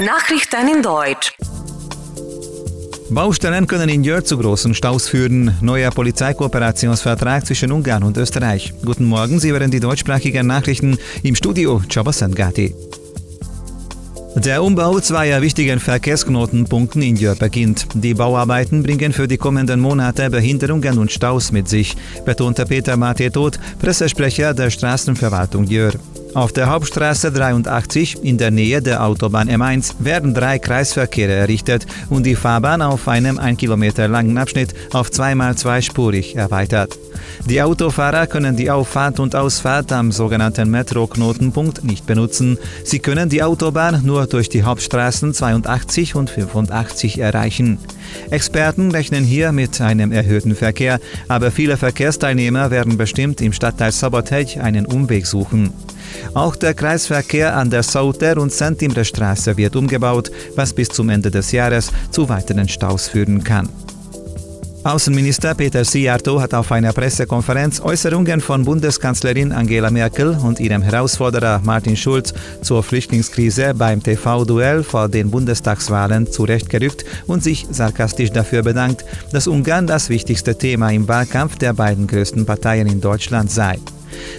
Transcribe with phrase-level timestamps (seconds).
[0.00, 1.34] Nachrichten in Deutsch.
[3.10, 5.54] Baustellen können in Jörg zu großen Staus führen.
[5.60, 8.72] Neuer Polizeikooperationsvertrag zwischen Ungarn und Österreich.
[8.84, 12.12] Guten Morgen, Sie hören die deutschsprachigen Nachrichten im Studio Csaba.
[14.36, 17.86] Der Umbau zweier wichtigen Verkehrsknotenpunkten in Jör beginnt.
[17.94, 23.58] Die Bauarbeiten bringen für die kommenden Monate Behinderungen und Staus mit sich, betonte Peter Matetot,
[23.78, 25.92] Pressesprecher der Straßenverwaltung Jör.
[26.36, 32.26] Auf der Hauptstraße 83 in der Nähe der Autobahn M1 werden drei Kreisverkehre errichtet und
[32.26, 36.98] die Fahrbahn auf einem 1 Kilometer langen Abschnitt auf zweimal zweispurig erweitert.
[37.46, 42.58] Die Autofahrer können die Auffahrt und Ausfahrt am sogenannten Metro-Knotenpunkt nicht benutzen.
[42.84, 47.78] Sie können die Autobahn nur durch die Hauptstraßen 82 und 85 erreichen.
[48.30, 54.60] Experten rechnen hier mit einem erhöhten Verkehr, aber viele Verkehrsteilnehmer werden bestimmt im Stadtteil Sabotej
[54.60, 55.72] einen Umweg suchen.
[56.34, 58.52] Auch der Kreisverkehr an der Sauter- und
[59.04, 63.68] Straße wird umgebaut, was bis zum Ende des Jahres zu weiteren Staus führen kann.
[64.86, 71.60] Außenminister Peter Szijjártó hat auf einer Pressekonferenz Äußerungen von Bundeskanzlerin Angela Merkel und ihrem Herausforderer
[71.64, 79.04] Martin Schulz zur Flüchtlingskrise beim TV-Duell vor den Bundestagswahlen zurechtgerückt und sich sarkastisch dafür bedankt,
[79.32, 83.80] dass Ungarn das wichtigste Thema im Wahlkampf der beiden größten Parteien in Deutschland sei.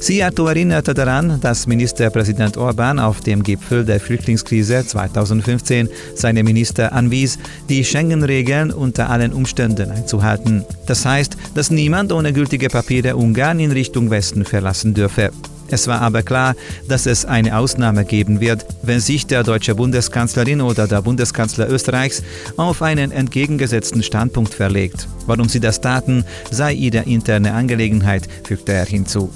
[0.00, 7.38] Seattle erinnerte daran, dass Ministerpräsident Orban auf dem Gipfel der Flüchtlingskrise 2015 seine Minister anwies,
[7.68, 10.64] die Schengen-Regeln unter allen Umständen einzuhalten.
[10.86, 15.30] Das heißt, dass niemand ohne gültige Papiere Ungarn in Richtung Westen verlassen dürfe.
[15.68, 16.54] Es war aber klar,
[16.88, 22.22] dass es eine Ausnahme geben wird, wenn sich der deutsche Bundeskanzlerin oder der Bundeskanzler Österreichs
[22.56, 25.08] auf einen entgegengesetzten Standpunkt verlegt.
[25.26, 29.30] Warum sie das taten, sei ihre interne Angelegenheit, fügte er hinzu.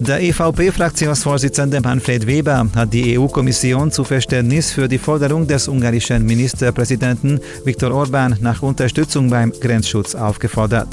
[0.00, 7.40] Der EVP-Fraktionsvorsitzende Manfred Weber hat die EU-Kommission zu Verständnis für die Forderung des ungarischen Ministerpräsidenten
[7.64, 10.88] Viktor Orban nach Unterstützung beim Grenzschutz aufgefordert.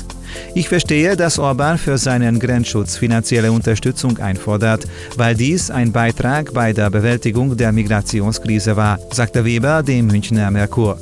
[0.53, 4.85] Ich verstehe, dass Orban für seinen Grenzschutz finanzielle Unterstützung einfordert,
[5.17, 10.97] weil dies ein Beitrag bei der Bewältigung der Migrationskrise war, sagte Weber dem Münchner Merkur.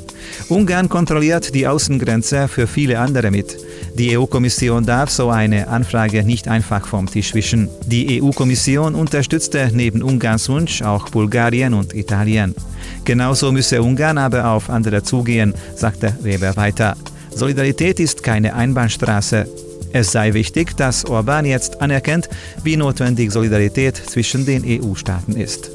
[0.50, 3.58] Ungarn kontrolliert die Außengrenze für viele andere mit.
[3.97, 7.69] Die EU-Kommission darf so eine Anfrage nicht einfach vom Tisch wischen.
[7.85, 12.56] Die EU-Kommission unterstützte neben Ungarns Wunsch auch Bulgarien und Italien.
[13.06, 16.96] Genauso müsse Ungarn aber auf andere zugehen, sagte Weber weiter.
[17.34, 19.47] Solidarität ist keine Einbahnstraße.
[19.91, 22.29] Es sei wichtig, dass Orban jetzt anerkennt,
[22.63, 25.72] wie notwendig Solidarität zwischen den EU-Staaten ist.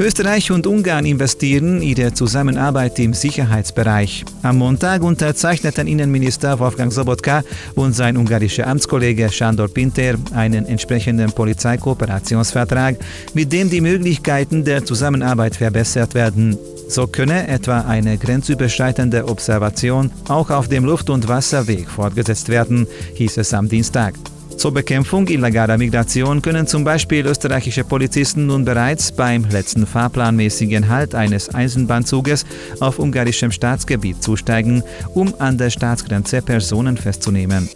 [0.00, 4.24] Österreich und Ungarn investieren ihre Zusammenarbeit im Sicherheitsbereich.
[4.42, 7.44] Am Montag unterzeichneten Innenminister Wolfgang Sobotka
[7.74, 12.96] und sein ungarischer Amtskollege Sándor Pinter einen entsprechenden Polizeikooperationsvertrag,
[13.34, 16.56] mit dem die Möglichkeiten der Zusammenarbeit verbessert werden.
[16.90, 23.36] So könne etwa eine grenzüberschreitende Observation auch auf dem Luft- und Wasserweg fortgesetzt werden, hieß
[23.36, 24.14] es am Dienstag.
[24.56, 31.14] Zur Bekämpfung illegaler Migration können zum Beispiel österreichische Polizisten nun bereits beim letzten fahrplanmäßigen Halt
[31.14, 32.44] eines Eisenbahnzuges
[32.80, 34.82] auf ungarischem Staatsgebiet zusteigen,
[35.14, 37.68] um an der Staatsgrenze Personen festzunehmen.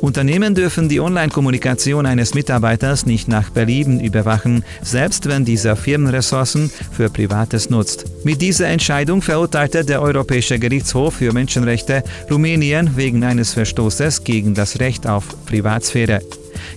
[0.00, 7.08] Unternehmen dürfen die Online-Kommunikation eines Mitarbeiters nicht nach Belieben überwachen, selbst wenn dieser Firmenressourcen für
[7.08, 8.04] Privates nutzt.
[8.24, 14.80] Mit dieser Entscheidung verurteilte der Europäische Gerichtshof für Menschenrechte Rumänien wegen eines Verstoßes gegen das
[14.80, 16.20] Recht auf Privatsphäre.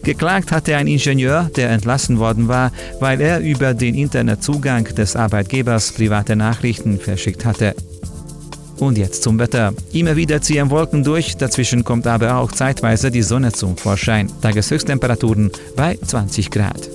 [0.03, 5.91] Geklagt hatte ein Ingenieur, der entlassen worden war, weil er über den Internetzugang des Arbeitgebers
[5.91, 7.75] private Nachrichten verschickt hatte.
[8.79, 9.73] Und jetzt zum Wetter.
[9.91, 14.31] Immer wieder ziehen Wolken durch, dazwischen kommt aber auch zeitweise die Sonne zum Vorschein.
[14.41, 16.87] Tageshöchsttemperaturen bei 20 Grad.